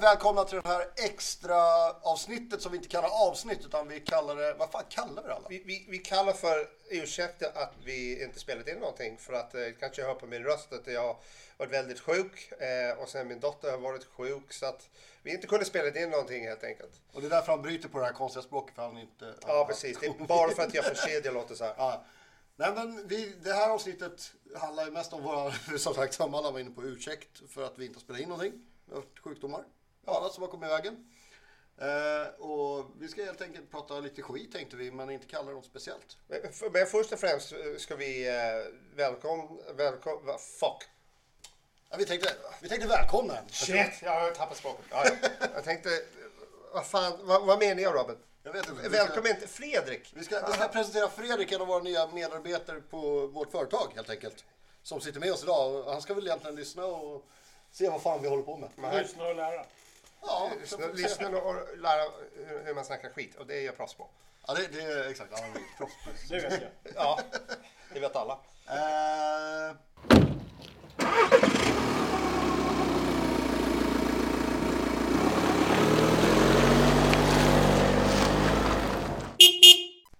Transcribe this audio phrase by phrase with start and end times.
[0.00, 4.36] Varmt välkomna till det här extra avsnittet som vi inte kallar avsnitt utan vi kallar
[4.36, 5.48] det, vad fan kallar vi det alla?
[5.48, 9.60] Vi, vi, vi kallar för ursäkta att vi inte spelat in någonting för att eh,
[9.80, 11.16] kanske hör på min röst att jag
[11.56, 14.88] varit väldigt sjuk eh, och sen min dotter har varit sjuk så att
[15.22, 17.00] vi inte kunde spela in någonting helt enkelt.
[17.12, 19.34] Och det är därför han bryter på det här konstiga språket för han inte...
[19.46, 19.98] Ja, precis.
[20.00, 21.74] Det är bara för att jag förser jag låter så här.
[21.78, 22.04] Ja.
[22.56, 26.50] Nej men vi, det här avsnittet handlar ju mest om våra, som sagt som alla
[26.50, 28.52] var inne på, ursäkt för att vi inte har spelat in någonting.
[28.86, 29.64] Vi har haft sjukdomar,
[30.16, 31.10] annat som har kommit i vägen.
[31.80, 35.54] Eh, och vi ska helt enkelt prata lite skit tänkte vi, men inte kalla det
[35.54, 36.16] något speciellt.
[36.28, 38.34] Men, för- men först och främst eh, ska vi eh,
[38.96, 39.44] välkomna,
[39.76, 40.82] välkomna, fuck.
[41.90, 42.28] Ja, vi, tänkte,
[42.62, 43.34] vi tänkte välkomna.
[43.50, 44.84] Shit, jag har tappat språket.
[44.90, 45.46] Ja, ja.
[45.54, 45.88] Jag tänkte,
[46.74, 48.16] vad fan, vad, vad menar jag Robin?
[48.42, 48.80] Jag vet inte.
[48.80, 50.12] Ska- Välkommen till Fredrik.
[50.16, 54.10] Vi ska, vi ska presentera Fredrik, en av våra nya medarbetare på vårt företag helt
[54.10, 54.44] enkelt.
[54.82, 55.84] Som sitter med oss idag.
[55.84, 57.26] Han ska väl egentligen lyssna och
[57.70, 58.70] se vad fan vi håller på med.
[59.02, 59.64] Lyssna och lära.
[60.22, 62.02] Ja, så Lyssna, och lära
[62.46, 64.08] hur- man snackar skit och det är jag proffs på.
[64.46, 65.30] Ja, det, det är exakt.
[65.36, 66.28] Ja, vi är proffs.
[66.28, 66.70] Det vet jag.
[66.94, 67.20] Ja,
[67.94, 68.38] det vet alla.
[68.66, 69.76] Eh,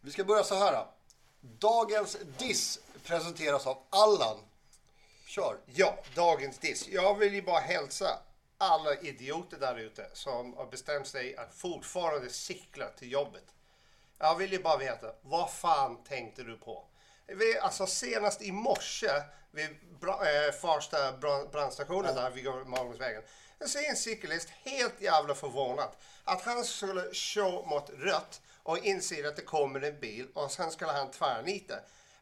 [0.00, 0.86] Vi ska börja så här.
[1.40, 4.36] Dagens diss presenteras av Allan.
[5.26, 5.56] Kör.
[5.74, 6.88] Ja, dagens diss.
[6.88, 8.18] Jag vill ju bara hälsa
[8.58, 13.44] alla idioter där ute som har bestämt sig att fortfarande cykla till jobbet.
[14.18, 16.84] Jag vill ju bara veta, vad fan tänkte du på?
[17.26, 19.10] Vi, alltså senast i morse
[19.50, 19.68] vid
[20.00, 21.12] bra, eh, Farsta
[21.52, 23.22] brandstationen där vid Magnusvägen.
[23.58, 25.90] Jag ser en cyklist helt jävla förvånad
[26.24, 30.70] att han skulle köra mot rött och inser att det kommer en bil och sen
[30.70, 31.74] skulle han tvärnita.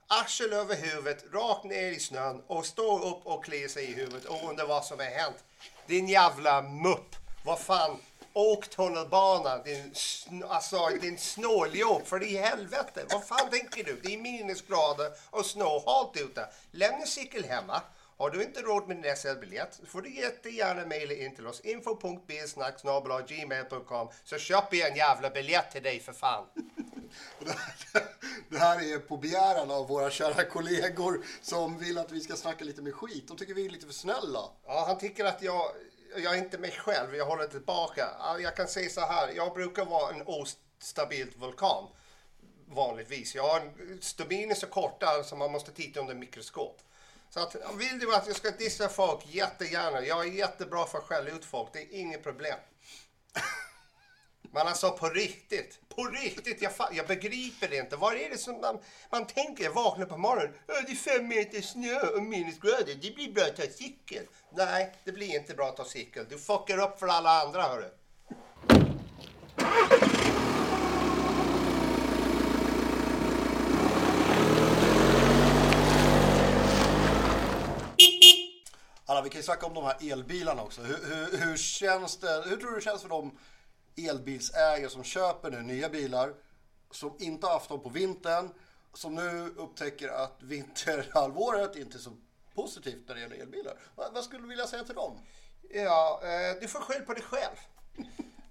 [0.09, 4.25] Arsel över huvudet, rakt ner i snön och stå upp och kliar sig i huvudet
[4.25, 5.45] och undra vad som har hänt.
[5.87, 7.17] Din jävla mupp!
[7.45, 7.99] Vad fan?
[8.33, 13.05] Åk tunnelbana, din, sn- alltså, din snåljåp, för i helvete.
[13.11, 14.01] Vad fan tänker du?
[14.03, 16.49] Det är minusgrader och snöhalt ute.
[16.71, 17.81] Lämna cykel hemma.
[18.19, 21.61] Har du inte råd med din SL-biljett får du jättegärna mejla in till oss.
[21.61, 26.45] info.bsnack.gmail.com så köper jag en jävla biljett till dig för fan.
[28.49, 32.65] Det här är på begäran av våra kära kollegor som vill att vi ska snacka
[32.65, 33.29] lite med skit.
[33.29, 34.51] De tycker vi är lite för snälla.
[34.67, 35.71] Ja, han tycker att jag,
[36.17, 38.09] jag är inte mig själv, jag håller tillbaka.
[38.19, 41.85] Ja, Jag kan säga så här, jag brukar vara en ostabilt vulkan.
[42.69, 43.35] Vanligtvis.
[43.35, 46.81] Jag har en, stubinen är så korta så man måste titta under mikroskop.
[47.31, 50.01] Så att, vill du att jag ska dissa folk, jättegärna.
[50.01, 52.59] Jag är jättebra för att skälla ut folk, det är inget problem.
[54.53, 57.97] Men alltså på riktigt, på riktigt, jag, jag begriper det inte.
[57.97, 58.79] Vad är det som man,
[59.11, 59.65] man tänker?
[59.65, 63.57] Jag vaknar på morgonen, det är fem meter snö och minusgrader, det blir bra att
[63.57, 64.27] ta cykel.
[64.57, 66.27] Nej, det blir inte bra att ta cykel.
[66.29, 67.91] Du fuckar upp för alla andra, hörru.
[79.09, 80.83] Alla, vi kan ju snacka om de här elbilarna också.
[80.83, 83.39] Hur, hur, hur, känns det, hur tror du det känns för de
[83.97, 86.35] elbilsägare som köper nu nya bilar
[86.91, 88.51] som inte har haft dem på vintern,
[88.95, 92.17] som nu upptäcker att vinterhalvåret inte är så
[92.55, 93.79] positivt när det gäller elbilar.
[93.95, 95.19] Vad, vad skulle du vilja säga till dem?
[95.71, 97.57] Ja, eh, du får skyll på dig själv.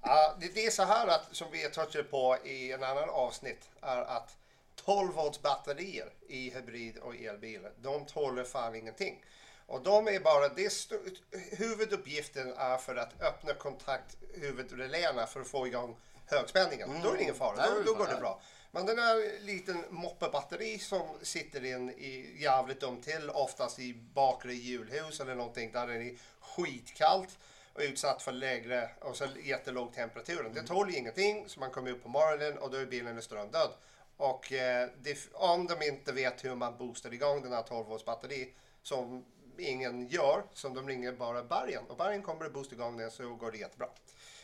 [0.08, 3.10] Ja, det, det är så här att, som vi har touchat på i en annan
[3.10, 4.38] avsnitt, är att
[4.76, 9.24] 12 volts batterier i hybrid och elbilar, de tåler fan ingenting.
[9.68, 15.48] Och de är bara, det är huvuduppgiften är för att öppna kontakt huvudreläna för att
[15.48, 16.90] få igång högspänningen.
[17.04, 18.42] Då är det ingen fara, Nej, då, då går det bra.
[18.72, 24.54] Men den här liten moppebatteri som sitter in i jävligt dumt till, oftast i bakre
[24.54, 27.38] hjulhus eller någonting där det är skitkallt
[27.74, 30.52] och utsatt för lägre och så jättelåg temperatur.
[30.54, 33.70] Det tål ingenting så man kommer upp på morgonen och då är bilen strömdöd.
[34.18, 38.06] Och eh, det, om de inte vet hur man boostar igång den här 12 volts
[38.06, 38.54] batteri
[38.84, 39.26] som
[39.60, 43.36] ingen gör, som de ringer bara bergen och bergen kommer att boosta igång den så
[43.36, 43.88] går det jättebra.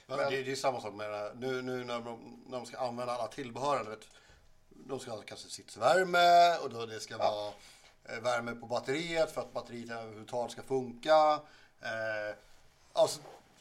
[0.07, 1.33] Men det, det är samma sak med det.
[1.35, 3.89] Nu, nu när, de, när de ska använda alla tillbehören.
[3.89, 4.07] Vet,
[4.69, 7.53] de ska ha kanske sitsvärme och då det ska vara
[8.05, 11.41] eh, värme på batteriet för att batteriet överhuvudtaget ska funka.
[11.81, 12.35] Eh,
[12.93, 13.19] alltså,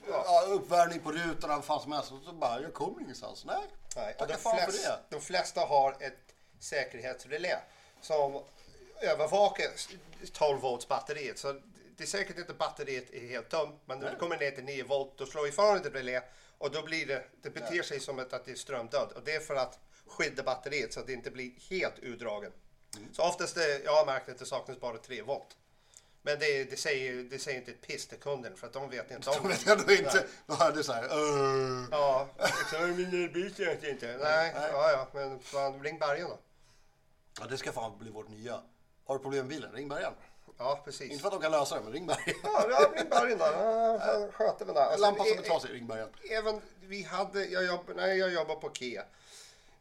[0.08, 2.12] ja, uppvärmning på rutorna, vad fan som helst.
[2.12, 3.44] Och så bara, jag kommer ingenstans.
[3.44, 3.62] Nej,
[3.96, 4.34] Nej, och de,
[4.66, 4.98] det.
[5.08, 7.58] de flesta har ett säkerhetsrelä
[8.00, 8.42] som
[9.00, 9.70] övervakar
[10.32, 11.38] 12 volts batteriet.
[11.38, 11.52] Så
[11.96, 14.84] det är säkert inte batteriet är helt tömt, men när det kommer ner till 9
[14.84, 16.22] volt då slår ifrån ett relä
[16.58, 19.12] och då blir det, det beter sig som att, att det är strömdöd.
[19.12, 22.52] Och det är för att skydda batteriet så att det inte blir helt urdragen.
[22.96, 23.14] Mm.
[23.14, 25.56] Så oftast, det, jag har märkt att det saknas bara 3 volt.
[26.22, 29.10] Men det, det, säger, det säger inte ett piss till kunden för att de vet
[29.10, 30.26] inte De om vet ändå inte.
[30.46, 31.08] Då hade det så här.
[31.90, 33.54] Ja, liksom, min bil
[33.88, 34.06] inte.
[34.06, 34.70] Nej, Nej.
[34.72, 36.38] ja, ja, men fan, ring Bergen då.
[37.40, 38.62] Ja, det ska fan bli vårt nya.
[39.10, 39.72] Har du problem med bilen?
[39.72, 40.12] Ring Bergen.
[40.58, 41.10] Ja, precis.
[41.10, 42.34] Inte för att de kan lösa det, men ring Bergen.
[42.42, 43.38] Ja, ja ring Bergen.
[43.40, 44.84] Ja, han sköter väl det.
[44.84, 46.08] Alltså, Lampan som e- är trasig, ring Bergen.
[46.30, 49.04] Även vi hade, jag jobb, när jag jobbade på Kia.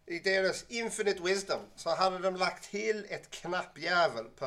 [0.05, 4.45] I deras Infinite Wisdom så hade de lagt till ett knappjävel på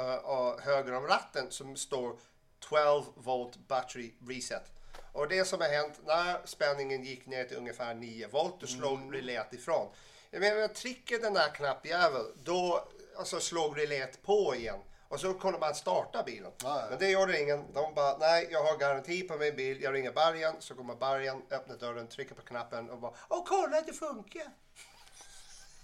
[0.62, 2.16] höger om ratten som står
[2.60, 4.64] 12 volt battery reset.
[5.12, 8.98] Och det som har hänt när spänningen gick ner till ungefär 9 volt, då slog
[8.98, 9.12] Mm.
[9.12, 9.88] relät ifrån.
[10.30, 14.78] Jag menar, trycker den där knappjäveln, då alltså, slog relät på igen.
[15.08, 16.52] Och så kunde man starta bilen.
[16.62, 16.86] Ja, ja.
[16.90, 17.72] Men det gjorde ingen.
[17.72, 19.82] De bara, nej, jag har garanti på min bil.
[19.82, 23.80] Jag ringer Bergen, så kommer Bergen, öppnar dörren, trycker på knappen och bara, åh kolla
[23.80, 24.46] det funkar.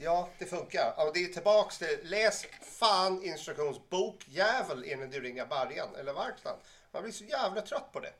[0.00, 0.94] Ja, det funkar.
[0.96, 6.60] Och det är tillbaks till, läs fan instruktionsbok jävel innan du ringer Bergen eller verkstaden.
[6.90, 8.12] Man blir så jävla trött på det.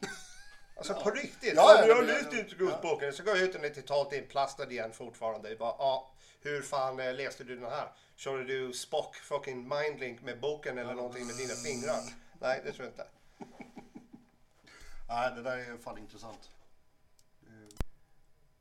[0.76, 1.54] Alltså på riktigt.
[1.56, 3.12] Ja, Ja, ja, jag har läst instruktionsboken.
[3.12, 5.48] Så går jag ut och den är totalt inplastad igen fortfarande.
[5.48, 6.11] Jag Bara, ja,
[6.42, 7.92] hur fan eh, läste du den här?
[8.16, 12.00] Körde du Spock fucking mindlink med boken eller någonting med dina fingrar?
[12.40, 13.06] Nej, det tror jag inte.
[15.08, 16.50] Nej, det där är fan intressant.
[17.46, 17.76] Eh,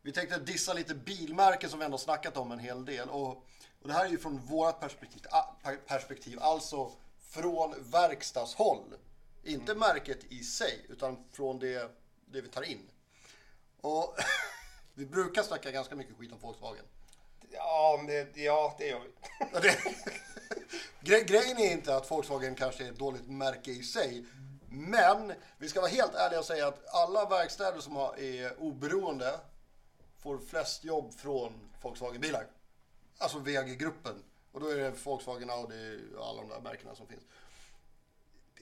[0.02, 3.10] Vi tänkte dissa lite bilmärken som vi ändå snackat om en hel del.
[3.10, 3.30] Och,
[3.82, 5.22] och det här är ju från vårt perspektiv,
[5.88, 8.94] perspektiv, alltså från verkstadshåll.
[9.44, 11.92] Inte märket i sig, utan från det,
[12.26, 12.90] det vi tar in.
[13.82, 14.16] Och
[14.94, 16.86] vi brukar snacka ganska mycket skit om Volkswagen.
[17.52, 19.10] Ja, det, ja, det gör vi.
[21.02, 24.26] Gre- Grejen är inte att Volkswagen kanske är ett dåligt märke i sig.
[24.70, 29.40] Men vi ska vara helt ärliga och säga att alla verkstäder som har- är oberoende
[30.20, 32.48] får flest jobb från Volkswagen-bilar.
[33.18, 34.24] Alltså VG-gruppen.
[34.52, 37.24] Och då är det Volkswagen, Audi och alla de där märkena som finns.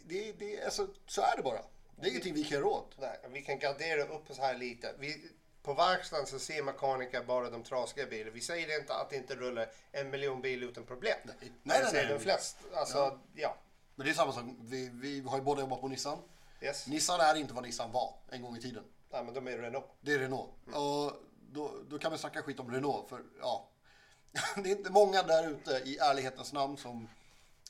[0.03, 1.62] Det, det, alltså, så är det bara.
[1.95, 2.91] Det är ingenting vi kan göra åt.
[3.00, 4.94] Nej, vi kan gardera upp oss här lite.
[5.00, 5.30] Vi,
[5.69, 8.31] på verkstaden så ser mekaniker bara de trasiga bilarna.
[8.31, 11.18] Vi säger inte att det inte rullar en miljon bil utan problem.
[11.24, 12.07] Nej, nej, nej, nej.
[12.07, 12.57] de flest.
[12.74, 13.57] Alltså, ja.
[13.95, 14.44] Men det är samma sak.
[14.60, 16.18] Vi, vi har ju båda jobbat på Nissan.
[16.62, 16.88] Yes.
[16.88, 18.83] Nissan är inte vad Nissan var en gång i tiden.
[19.12, 19.86] Nej, men de är Renault.
[20.01, 20.50] Det är Renault.
[20.66, 21.13] Och
[21.51, 23.10] då, då kan vi snacka skit om Renault.
[23.10, 23.69] För ja,
[24.56, 27.07] det är inte många där ute i ärlighetens namn som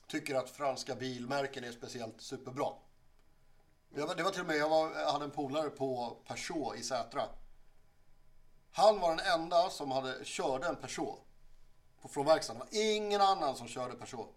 [0.07, 2.74] tycker att franska bilmärken är speciellt superbra.
[3.90, 6.78] Det var, det var till och med, jag, var, jag hade en polare på Peugeot
[6.78, 7.24] i Sätra.
[8.71, 11.19] Han var den enda som hade, körde en Peugeot
[12.01, 12.62] på, från verkstaden.
[12.69, 14.36] Det var ingen annan som körde Peugeot.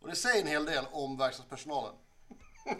[0.00, 1.94] Och det säger en hel del om verkstadspersonalen.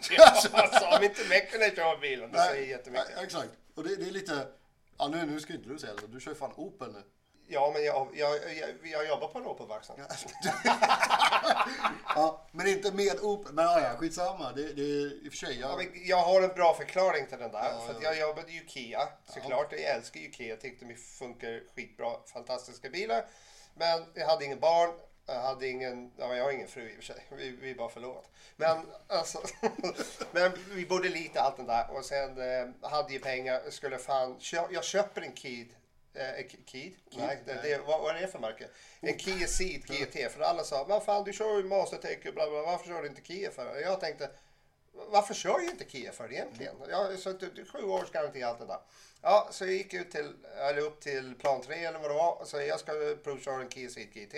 [0.51, 3.07] alltså, om inte meckarna kör bilen, det säger jättemycket.
[3.15, 3.51] nej, exakt.
[3.75, 4.47] Och det, det är lite,
[4.97, 7.03] ja nu, nu ska inte du säga det, du kör ju fan Opel nu.
[7.49, 9.93] Ja, men jag, jag, jag, jag jobbar på en Opel-verkstad.
[12.15, 13.53] Ja, men inte med Opel.
[13.53, 14.51] Men ja, ja, skitsamma.
[14.51, 15.59] Det, det är i och för sig.
[15.59, 17.63] Ja, Jag, men jag har en bra förklaring till den där.
[17.63, 17.99] Ja, för ja.
[18.13, 19.71] jag jobbade ju Kia, såklart.
[19.71, 20.47] Jag älskar Kia.
[20.47, 22.11] Jag tyckte de funkar skitbra.
[22.33, 23.25] Fantastiska bilar.
[23.75, 24.89] Men jag hade ingen barn.
[25.25, 27.25] Jag hade ingen, ja, jag har ingen fru i och för sig.
[27.31, 28.25] Vi, vi är bara förlovat.
[28.55, 28.77] Men
[29.07, 29.41] alltså,
[30.31, 31.91] men vi bodde lite allt det där.
[31.91, 33.61] Och sen eh, hade jag pengar.
[33.69, 34.39] Skulle fan,
[34.69, 35.75] jag köper en Kid.
[36.17, 36.95] Eh, Kid?
[37.11, 38.67] Nej, det, det, vad, vad är det för märke?
[38.99, 40.31] En Kia Ceed GT.
[40.31, 42.61] För alla sa, vad fan du kör ju Mastertech och bla bla.
[42.61, 43.79] Varför kör du inte Kia för?
[43.81, 44.29] Jag tänkte,
[44.93, 46.75] varför kör ju inte Kia för egentligen?
[46.89, 48.79] Jag så det, det, sju års garanti allt det där.
[49.21, 52.41] Ja, så jag gick ut till, eller upp till plan 3 eller vad det var
[52.41, 52.91] och sa jag ska
[53.23, 54.35] provköra en Kia Ceed GT.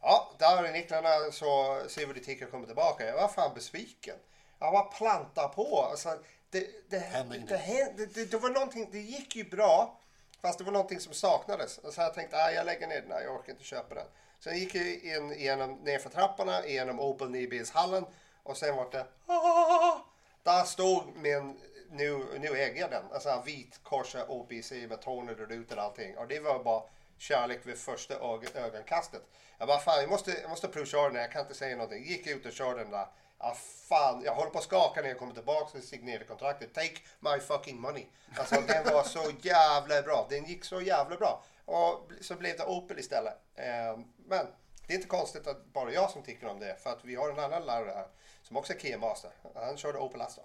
[0.00, 3.06] Ja, där är nycklarna så ser vi det tickar kommer tillbaka.
[3.06, 4.16] Jag var fan besviken.
[4.58, 5.86] Jag var planta på.
[5.90, 6.18] Alltså,
[6.50, 9.98] det, det, Hände det, hände- det, det var någonting, det gick ju bra.
[10.42, 11.94] Fast det var någonting som saknades.
[11.94, 14.06] Så jag tänkte, ah, jag lägger ner den här, jag orkar inte köpa den.
[14.40, 18.04] Sen gick jag in genom, nerför trapporna, genom Opel nybilshallen.
[18.42, 19.98] Och sen var det, ah,
[20.42, 25.76] där stod min, nu, nu äger jag den, alltså vit korsa OPC med tonade rutor
[25.76, 26.18] och allting.
[26.18, 26.82] Och det var bara
[27.18, 28.14] kärlek vid första
[28.54, 29.22] ögonkastet.
[29.58, 32.04] Jag bara, fan jag måste, jag måste provköra den här, jag kan inte säga någonting.
[32.04, 33.06] Gick ut och körde den där.
[33.42, 33.56] Ja,
[33.88, 36.74] fan, jag håller på att skaka när jag kommer tillbaka och signerade kontraktet.
[36.74, 38.06] Take my fucking money.
[38.38, 40.26] Alltså den var så jävla bra.
[40.30, 41.42] Den gick så jävla bra.
[41.64, 43.34] Och så blev det Opel istället.
[43.54, 44.46] Eh, men
[44.86, 46.76] det är inte konstigt att bara jag som tycker om det.
[46.82, 48.06] För att vi har en annan lärare här
[48.42, 49.30] som också är Kia Master.
[49.54, 50.44] Han körde Opel Astra.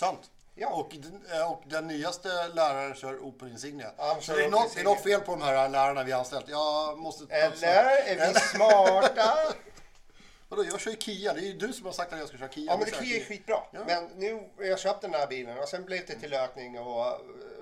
[0.00, 0.30] sant.
[0.54, 0.68] Ja.
[0.68, 3.90] Och, den- eh, och den nyaste läraren kör Opel Insignia.
[3.98, 6.18] Ja, så det är, något, det är något fel på de här lärarna vi har
[6.18, 6.48] anställt.
[6.48, 7.34] Jag måste...
[7.34, 9.38] Eller är vi smarta?
[10.56, 11.32] Vadå, jag kör ju Kia.
[11.32, 12.72] Det är ju du som har sagt att jag ska köra Kia.
[12.72, 13.58] Ja men Kia är skitbra.
[13.70, 13.84] Ja.
[13.86, 17.06] Men nu har jag köpt den här bilen och sen blev det tillökning och,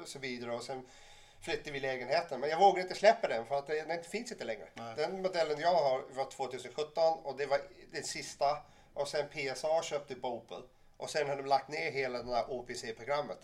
[0.02, 0.86] och så vidare och sen
[1.40, 2.40] flyttade vi lägenheten.
[2.40, 4.68] Men jag vågar inte släppa den för att den finns inte längre.
[4.74, 4.94] Nej.
[4.96, 7.60] Den modellen jag har var 2017 och det var
[7.92, 8.56] den sista
[8.94, 10.62] Och sen PSA köpte upp Opel.
[10.96, 13.38] Och sen har de lagt ner hela det här OPC-programmet.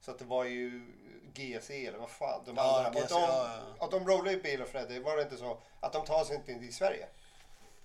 [0.00, 0.86] Så att det var ju
[1.34, 2.42] GSE eller vad fan.
[2.46, 3.00] De Ja, andra.
[3.00, 3.84] GSE, och, de, ja, ja.
[3.84, 4.98] och de rollar ju bilar Freddy.
[4.98, 7.08] Var det inte så att de tar sig inte in i Sverige?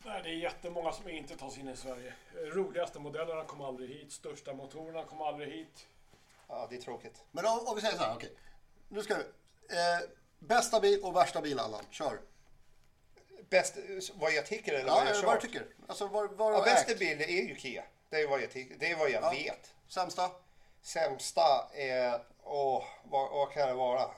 [0.07, 2.13] Nej, det är jättemånga som inte tas in i Sverige.
[2.33, 4.11] Eh, Roligaste modellerna kommer aldrig hit.
[4.11, 5.87] Största motorerna kommer aldrig hit.
[6.47, 7.23] Ja, det är tråkigt.
[7.31, 8.31] Men om, om vi säger så här, okej.
[8.89, 9.21] Nu ska vi.
[9.75, 10.09] Eh,
[10.39, 12.19] bästa bil och värsta bil Allan, kör.
[13.49, 13.77] Bäst,
[14.13, 15.41] vad jag tycker eller Ja, vad jag vad kört?
[15.41, 15.65] du tycker.
[15.87, 16.99] Alltså vad, vad Ja, har bästa ägt.
[16.99, 17.83] bilen är ju Kia.
[18.09, 18.75] Det är vad jag, tycker.
[18.79, 19.29] Det är vad jag Ja.
[19.29, 19.73] vet.
[19.87, 20.31] Sämsta?
[20.81, 22.21] Sämsta är...
[22.43, 24.11] Åh, vad, vad kan det vara?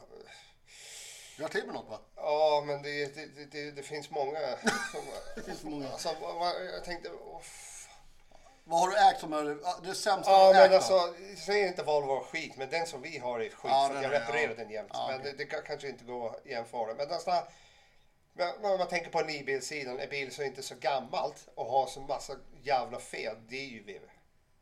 [1.40, 2.00] Du har till med något va?
[2.16, 4.40] Ja, men det, det, det- det, finns många.
[5.36, 5.90] Det finns många.
[5.90, 6.10] Alltså,
[6.74, 7.10] jag tänkte...
[7.10, 7.42] åh,
[8.64, 11.14] Vad har du ägt som är det sämsta Ja, du har ägt alltså,
[11.46, 13.56] säg inte Volvo är skit, men den som vi har är skit.
[13.64, 14.64] Ja, för den jag reparerar ja.
[14.64, 14.90] den jämt.
[14.94, 15.32] Ja, men okej.
[15.32, 16.94] det, det kan, kanske inte går att jämföra.
[16.94, 17.08] Men
[18.34, 21.88] men om man tänker på nybilssidan, en bil som inte är så gammalt och har
[21.88, 24.19] så massa jävla fel, det är ju VW.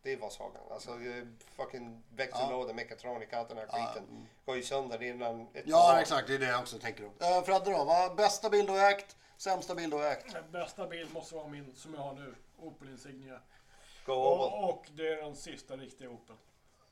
[0.07, 0.61] Det är Volkswagen.
[0.71, 1.23] Alltså eh,
[1.55, 5.99] fucking växellåda, mekatronik, allt den här skiten går ju sönder innan ett Ja, år.
[5.99, 6.27] exakt.
[6.27, 7.25] Det är det jag också tänker då.
[7.25, 7.83] Eh, Fredde då?
[7.83, 9.15] Vad bästa bil du har ägt?
[9.37, 10.33] Sämsta bil du har ägt?
[10.33, 12.35] Den bästa bil måste vara min som jag har nu.
[12.59, 13.39] Opel Insignia.
[14.05, 14.13] Go.
[14.13, 16.35] Och, och det är den sista riktiga Opel.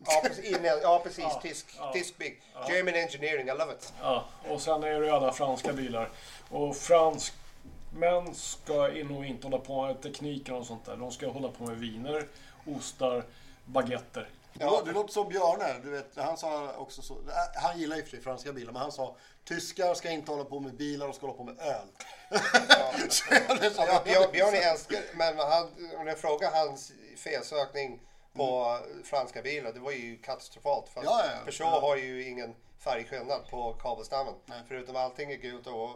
[0.06, 0.58] Ja, precis.
[0.64, 1.04] Ja.
[1.18, 1.92] Ja, Tysk, ja.
[1.94, 2.42] tysk big.
[2.70, 3.94] German engineering, I love it.
[4.02, 6.10] Ja, och sen är det ju alla franska bilar.
[6.50, 10.98] Och fransmän ska in och inte hålla på med tekniken och sånt där.
[10.98, 12.28] De ska hålla på med viner,
[12.66, 13.24] ostar,
[13.66, 14.30] baguetter.
[14.60, 14.82] Ja.
[14.86, 15.80] Det låter som Björne.
[15.84, 17.14] Du vet, han sa också så.
[17.14, 20.44] äh, Han gillar ju för sig franska bilar, men han sa tyskar ska inte hålla
[20.44, 21.88] på med bilar, de ska hålla på med öl.
[22.30, 25.64] Här, Ja, Björn, Björn är älskar, men han,
[25.98, 28.02] om jag frågar hans felsökning
[28.34, 30.90] på franska bilar, det var ju katastrofalt.
[30.90, 31.12] För Mm.
[31.14, 31.38] Ja, ja, ja.
[31.46, 31.80] Peugeot Ja.
[31.82, 34.34] har ju ingen färgskillnad på kabelstammen.
[34.68, 35.90] Förutom allting är gult och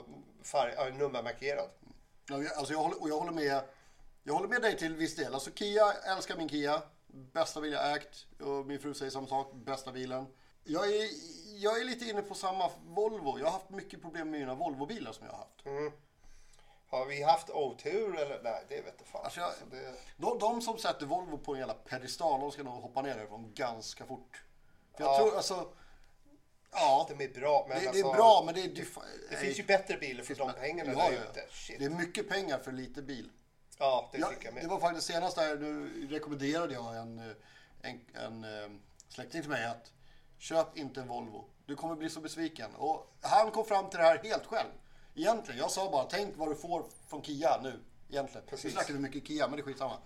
[0.44, 1.70] färg, nummermarkerad.
[2.30, 3.62] Ja, Alltså jag håller, och jag håller med.
[4.24, 5.34] Jag håller med dig till viss del.
[5.34, 6.82] Alltså Kia, älskar min Kia.
[7.08, 8.26] Bästa bil jag ägt.
[8.42, 9.54] Och min fru säger samma sak.
[9.54, 10.26] Bästa bilen.
[10.64, 11.10] Jag är,
[11.56, 13.40] jag är lite inne på samma Volvo.
[13.40, 15.66] Jag har haft mycket problem med mina Volvo-bilar som jag har haft.
[15.66, 15.92] Mm.
[16.90, 18.42] Har vi haft otur eller?
[18.44, 19.24] Nej, det vet fan.
[19.24, 22.64] Alltså, jag- Alltså, det, De, de som sätter Volvo på en jävla pedestal, de ska
[22.64, 24.44] nog hoppa ner därifrån ganska fort.
[24.98, 25.18] För jag Ja.
[25.18, 25.68] tror alltså...
[26.72, 28.68] Ja, de är bra, men det, alltså, det är bra men det är...
[28.68, 31.32] diffa- Det finns ju bättre bilar för de pengarna ja, där ja.
[31.32, 31.46] ute.
[31.52, 31.80] Shit.
[31.80, 33.30] Det är mycket pengar för lite bil.
[33.80, 34.70] Ja, det Ja, tycker jag det med.
[34.70, 37.36] var faktiskt senast där, nu rekommenderade jag en, eh,
[37.82, 38.70] en, en eh,
[39.10, 39.92] släkting till mig att
[40.38, 41.46] köp inte en Volvo.
[41.66, 42.76] Du kommer bli så besviken.
[42.76, 44.70] Och han kom fram till det här helt själv.
[45.16, 47.80] Egentligen, jag sa bara tänk vad du får från Kia nu.
[48.10, 48.44] Egentligen.
[48.46, 48.74] Nu Precis.
[48.74, 49.98] snackar du mycket Kia, men det är skitsamma.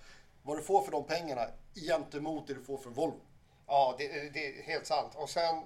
[0.43, 3.19] Vad du får för de pengarna gentemot det du får för Volvo.
[3.67, 5.11] Ja, det, det är helt sant.
[5.15, 5.63] Och sen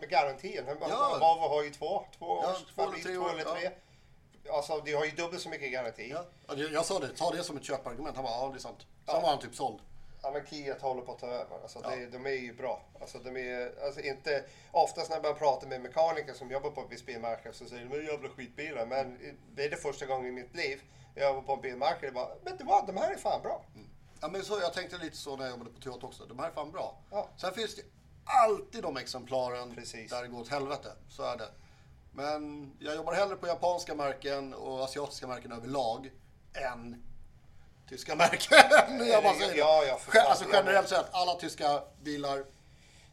[0.00, 0.64] med garantin.
[0.80, 1.18] Ja.
[1.20, 2.04] Volvo har ju två.
[2.18, 3.70] Två, Ja, års två eller tre två eller ja.
[4.50, 6.10] Alltså, de har ju dubbelt så mycket garanti.
[6.10, 6.24] Ja.
[6.48, 8.16] Ja, det- Jag sa det, ta det som ett köpargument.
[8.16, 8.78] Han bara, ja det är sant.
[8.80, 9.20] Sen Ja.
[9.20, 9.80] var han typ såld.
[10.22, 11.62] Ja, men Kia håller på att ta över.
[11.62, 12.82] Alltså, det, de är ju bra.
[13.00, 16.88] Alltså, de är, alltså, inte, oftast när man pratar med mekaniker som jobbar på en
[16.88, 18.86] viss bilmärke så säger de att jävla skitbilar.
[18.86, 19.18] Men
[19.54, 20.82] det är det första gången i mitt liv
[21.14, 23.64] jag var på en bilmärke och bara, vet du vad, de här är fan bra.
[24.20, 26.26] Ja, men så, jag tänkte lite så när jag jobbade på Toyota också.
[26.26, 26.98] De här är fan bra.
[27.10, 27.28] Ja.
[27.36, 27.82] Sen finns det
[28.24, 30.10] alltid de exemplaren Precis.
[30.10, 30.92] där det går åt helvete.
[31.08, 31.48] Så är det.
[32.14, 36.10] Men jag jobbar hellre på japanska märken och asiatiska märken överlag
[36.72, 37.02] än
[37.88, 38.58] tyska märken.
[39.06, 39.54] jag bara säger.
[39.58, 42.44] Ja, ja, alltså generellt sett, alla tyska bilar,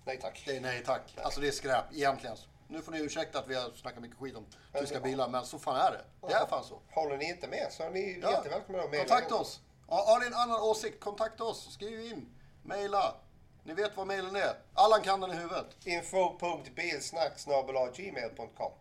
[0.05, 0.43] Nej tack.
[0.45, 1.15] det är nej tack.
[1.23, 2.37] Alltså det är skräp egentligen.
[2.67, 4.45] Nu får ni ursäkta att vi har snackat mycket skit om
[4.79, 6.01] tyska bilar, men så fan är det.
[6.27, 6.79] Det är fan så.
[6.91, 8.31] Håller ni inte med så är ni Ja.
[8.31, 9.59] jättevälkomna att mejla Kontakta oss.
[9.87, 11.73] Har ni en annan åsikt, kontakta oss.
[11.73, 12.29] Skriv in.
[12.63, 13.15] Maila.
[13.63, 14.53] Ni vet vad mailen är.
[14.73, 15.65] Allan kan den i huvudet.
[15.85, 18.71] info.bilsnack.gmail.com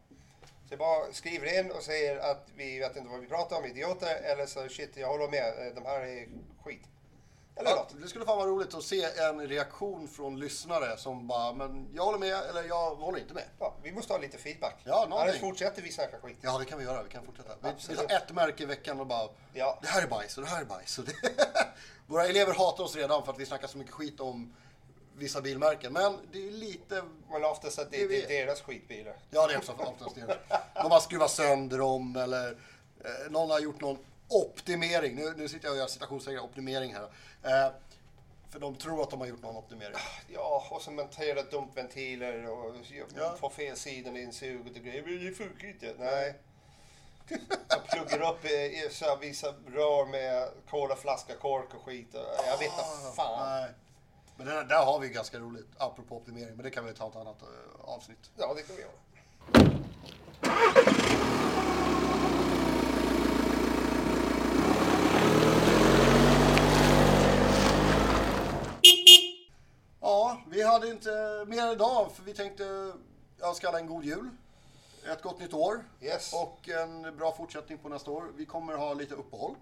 [0.68, 3.64] Så jag bara skriver in och säger att vi vet inte vad vi pratar om,
[3.64, 6.28] idioter, eller så shit, jag håller med, eh, de här är
[6.64, 6.82] skit.
[7.56, 7.94] Eller Ja, något.
[8.02, 12.04] det skulle fan vara roligt att se en reaktion från lyssnare som bara, men jag
[12.04, 13.44] håller med eller jag håller inte med.
[13.58, 14.74] Ja, vi måste ha lite feedback.
[14.84, 15.18] Ja, någonting.
[15.18, 16.36] Annars fortsätter vi snacka skit.
[16.40, 17.02] Ja, det kan vi göra.
[17.02, 17.48] Vi kan fortsätta.
[17.48, 18.08] Vi, vi Absolut.
[18.08, 19.78] tar ett märke i veckan och bara, Ja.
[19.82, 21.00] det här är bajs och det här är bajs.
[22.06, 24.54] Våra elever hatar oss redan för att vi snackar så mycket skit om
[25.18, 25.92] vissa bilmärken.
[25.92, 29.16] Men det är lite Men oftast att det, Det är deras skitbilar.
[29.30, 30.38] Ja, det är också oftast det.
[30.74, 32.50] De har skruvat sönder dem eller
[33.04, 33.98] eh, någon har gjort någon
[34.28, 35.14] optimering.
[35.14, 37.02] Nu, nu sitter jag och gör citationstecken optimering här.
[37.42, 37.72] Eh,
[38.50, 39.96] för de tror att de har gjort någon optimering.
[40.28, 42.74] Ja, och så montera dumpventiler och
[43.16, 43.36] Ja.
[43.40, 45.02] på fel sidan i insuget och grejer.
[45.02, 45.94] Men det funkar inte.
[45.98, 46.34] Nej.
[47.68, 48.44] Jag pluggar upp
[48.92, 52.08] så vissa rör med colaflaska, kork och skit.
[52.46, 53.42] Jag vet inte fan.
[53.42, 53.70] Ah, Nej.
[54.38, 57.16] Men där, där har vi ganska roligt, apropå optimering, men det kan vi ta ett
[57.16, 57.48] annat uh,
[57.94, 58.30] avsnitt.
[58.36, 58.92] Ja, det kan vi göra.
[70.00, 72.92] Ja, vi hade inte mer idag för vi tänkte
[73.42, 74.30] önska alla en god jul,
[75.12, 76.32] ett gott nytt år yes.
[76.34, 78.24] och en bra fortsättning på nästa år.
[78.36, 79.54] Vi kommer ha lite uppehåll.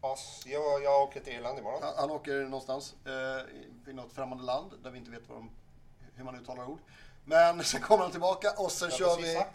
[0.00, 1.82] Oss, jag, jag åker till Irland imorgon.
[1.82, 5.50] Han, han åker någonstans eh, i något främmande land där vi inte vet vad de,
[6.16, 6.78] hur man uttalar ord.
[7.24, 9.46] Men sen kommer han tillbaka och sen Jag kör vi, det.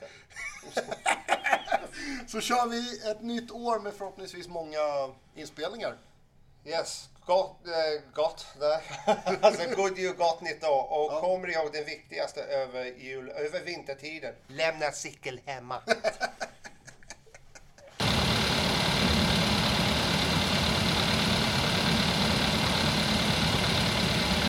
[2.27, 5.97] så kör vi ett nytt år med förhoppningsvis många inspelningar.
[6.65, 8.45] Yes, gott, eh, gott
[9.41, 10.91] alltså god jul, gott nytt år.
[10.91, 11.21] Och Ja.
[11.21, 14.35] kommer ihåg den viktigaste över jul, över vintertiden.
[14.47, 15.81] Lämna cykel hemma.